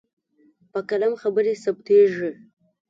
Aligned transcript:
په 0.71 0.79
قلم 0.89 1.13
خبرې 1.21 1.53
ثبتېږي. 1.63 2.29